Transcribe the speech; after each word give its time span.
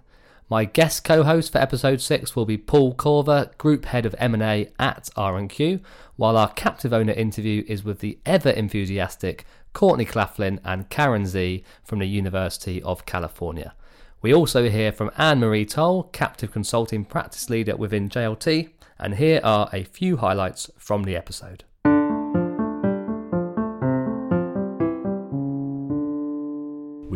My 0.48 0.64
guest 0.64 1.02
co-host 1.02 1.50
for 1.50 1.58
episode 1.58 2.00
6 2.00 2.36
will 2.36 2.46
be 2.46 2.56
Paul 2.56 2.95
Corver, 2.95 3.50
Group 3.58 3.86
Head 3.86 4.06
of 4.06 4.14
M&A 4.16 4.70
at 4.78 5.10
R&Q, 5.16 5.80
while 6.14 6.36
our 6.36 6.52
captive 6.52 6.92
owner 6.92 7.12
interview 7.12 7.64
is 7.66 7.82
with 7.82 7.98
the 7.98 8.20
ever 8.24 8.51
enthusiastic 8.51 9.45
Courtney 9.73 10.04
Claflin 10.04 10.60
and 10.64 10.88
Karen 10.88 11.27
Z 11.27 11.64
from 11.82 11.98
the 11.98 12.06
University 12.06 12.80
of 12.82 13.04
California. 13.06 13.74
We 14.23 14.32
also 14.32 14.68
hear 14.68 14.92
from 14.92 15.10
Anne 15.18 15.40
Marie 15.40 15.66
Toll, 15.66 16.04
Captive 16.04 16.52
Consulting 16.52 17.04
Practice 17.04 17.51
Leader 17.51 17.74
within 17.74 18.09
JLT, 18.09 18.70
and 19.01 19.16
here 19.16 19.40
are 19.42 19.68
a 19.73 19.82
few 19.82 20.18
highlights 20.18 20.70
from 20.78 21.02
the 21.02 21.16
episode. 21.16 21.65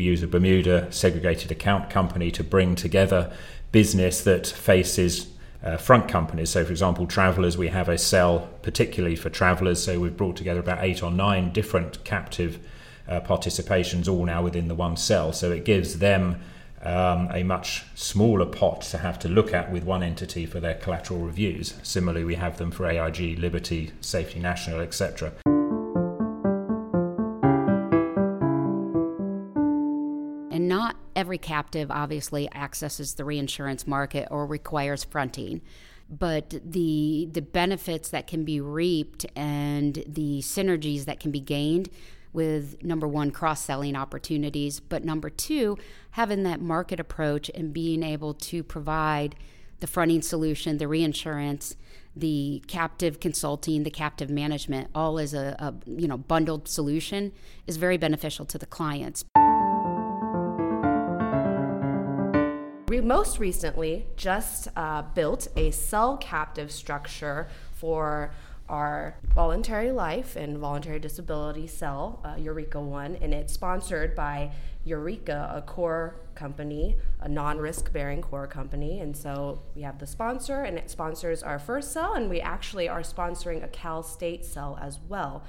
We 0.00 0.06
use 0.06 0.22
a 0.22 0.26
Bermuda 0.26 0.90
segregated 0.90 1.52
account 1.52 1.90
company 1.90 2.30
to 2.30 2.42
bring 2.42 2.74
together 2.74 3.30
business 3.70 4.24
that 4.24 4.46
faces 4.46 5.26
uh, 5.62 5.76
front 5.76 6.08
companies. 6.08 6.48
So, 6.48 6.64
for 6.64 6.70
example, 6.70 7.06
travelers, 7.06 7.58
we 7.58 7.68
have 7.68 7.90
a 7.90 7.98
cell 7.98 8.48
particularly 8.62 9.14
for 9.14 9.28
travelers. 9.28 9.84
So, 9.84 10.00
we've 10.00 10.16
brought 10.16 10.36
together 10.36 10.60
about 10.60 10.82
eight 10.82 11.02
or 11.02 11.10
nine 11.10 11.52
different 11.52 12.02
captive 12.02 12.66
uh, 13.06 13.20
participations, 13.20 14.08
all 14.08 14.24
now 14.24 14.42
within 14.42 14.68
the 14.68 14.74
one 14.74 14.96
cell. 14.96 15.34
So, 15.34 15.52
it 15.52 15.66
gives 15.66 15.98
them 15.98 16.40
um, 16.80 17.28
a 17.30 17.42
much 17.42 17.84
smaller 17.94 18.46
pot 18.46 18.80
to 18.92 18.96
have 18.96 19.18
to 19.18 19.28
look 19.28 19.52
at 19.52 19.70
with 19.70 19.84
one 19.84 20.02
entity 20.02 20.46
for 20.46 20.60
their 20.60 20.76
collateral 20.76 21.20
reviews. 21.20 21.74
Similarly, 21.82 22.24
we 22.24 22.36
have 22.36 22.56
them 22.56 22.70
for 22.70 22.86
AIG, 22.86 23.38
Liberty, 23.38 23.90
Safety 24.00 24.40
National, 24.40 24.80
etc. 24.80 25.32
every 31.20 31.38
captive 31.38 31.90
obviously 31.90 32.52
accesses 32.54 33.14
the 33.14 33.24
reinsurance 33.24 33.86
market 33.86 34.26
or 34.30 34.46
requires 34.46 35.04
fronting 35.04 35.60
but 36.10 36.52
the 36.64 37.28
the 37.30 37.42
benefits 37.42 38.08
that 38.08 38.26
can 38.26 38.44
be 38.44 38.60
reaped 38.60 39.24
and 39.36 40.02
the 40.08 40.40
synergies 40.40 41.04
that 41.04 41.20
can 41.20 41.30
be 41.30 41.38
gained 41.38 41.88
with 42.32 42.82
number 42.82 43.08
one, 43.08 43.30
cross 43.30 43.64
selling 43.64 43.96
opportunities, 43.96 44.80
but 44.80 45.04
number 45.04 45.30
two, 45.30 45.76
having 46.12 46.42
that 46.44 46.60
market 46.60 47.00
approach 47.00 47.50
and 47.54 47.72
being 47.72 48.02
able 48.02 48.34
to 48.34 48.62
provide 48.62 49.34
the 49.80 49.86
fronting 49.86 50.22
solution, 50.22 50.78
the 50.78 50.86
reinsurance, 50.86 51.76
the 52.14 52.62
captive 52.66 53.18
consulting, 53.18 53.82
the 53.82 53.90
captive 53.90 54.30
management, 54.30 54.88
all 54.94 55.18
as 55.18 55.32
a, 55.34 55.56
a 55.58 55.74
you 55.90 56.06
know 56.06 56.18
bundled 56.18 56.68
solution 56.68 57.32
is 57.66 57.76
very 57.76 57.96
beneficial 57.96 58.44
to 58.44 58.58
the 58.58 58.66
clients. 58.66 59.24
We 62.90 63.00
most 63.00 63.38
recently 63.38 64.06
just 64.16 64.66
uh, 64.74 65.02
built 65.02 65.46
a 65.54 65.70
cell 65.70 66.16
captive 66.16 66.72
structure 66.72 67.46
for 67.72 68.32
our 68.68 69.14
voluntary 69.32 69.92
life 69.92 70.34
and 70.34 70.58
voluntary 70.58 70.98
disability 70.98 71.68
cell, 71.68 72.20
uh, 72.24 72.34
Eureka 72.34 72.80
One, 72.80 73.14
and 73.22 73.32
it's 73.32 73.52
sponsored 73.52 74.16
by 74.16 74.50
Eureka, 74.84 75.52
a 75.54 75.62
core 75.62 76.16
company, 76.34 76.96
a 77.20 77.28
non 77.28 77.58
risk 77.58 77.92
bearing 77.92 78.22
core 78.22 78.48
company. 78.48 78.98
And 78.98 79.16
so 79.16 79.62
we 79.76 79.82
have 79.82 80.00
the 80.00 80.06
sponsor, 80.08 80.62
and 80.62 80.76
it 80.76 80.90
sponsors 80.90 81.44
our 81.44 81.60
first 81.60 81.92
cell, 81.92 82.14
and 82.14 82.28
we 82.28 82.40
actually 82.40 82.88
are 82.88 83.02
sponsoring 83.02 83.62
a 83.62 83.68
Cal 83.68 84.02
State 84.02 84.44
cell 84.44 84.76
as 84.82 84.98
well. 85.08 85.44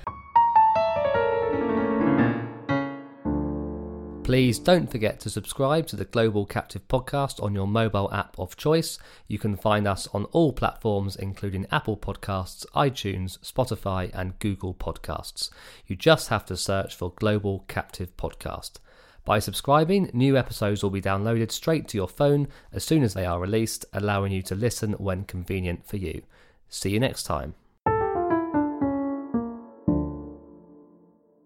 Please 4.31 4.59
don't 4.59 4.89
forget 4.89 5.19
to 5.19 5.29
subscribe 5.29 5.87
to 5.87 5.97
the 5.97 6.05
Global 6.05 6.45
Captive 6.45 6.87
Podcast 6.87 7.43
on 7.43 7.53
your 7.53 7.67
mobile 7.67 8.09
app 8.13 8.39
of 8.39 8.55
choice. 8.55 8.97
You 9.27 9.37
can 9.37 9.57
find 9.57 9.85
us 9.85 10.07
on 10.13 10.23
all 10.31 10.53
platforms, 10.53 11.17
including 11.17 11.67
Apple 11.69 11.97
Podcasts, 11.97 12.65
iTunes, 12.67 13.39
Spotify, 13.39 14.09
and 14.13 14.39
Google 14.39 14.73
Podcasts. 14.73 15.49
You 15.85 15.97
just 15.97 16.29
have 16.29 16.45
to 16.45 16.55
search 16.55 16.95
for 16.95 17.11
Global 17.11 17.65
Captive 17.67 18.15
Podcast. 18.15 18.75
By 19.25 19.39
subscribing, 19.39 20.09
new 20.13 20.37
episodes 20.37 20.81
will 20.81 20.91
be 20.91 21.01
downloaded 21.01 21.51
straight 21.51 21.89
to 21.89 21.97
your 21.97 22.07
phone 22.07 22.47
as 22.71 22.85
soon 22.85 23.03
as 23.03 23.13
they 23.13 23.25
are 23.25 23.37
released, 23.37 23.83
allowing 23.91 24.31
you 24.31 24.41
to 24.43 24.55
listen 24.55 24.93
when 24.93 25.25
convenient 25.25 25.85
for 25.85 25.97
you. 25.97 26.21
See 26.69 26.91
you 26.91 27.01
next 27.01 27.23
time. 27.23 27.55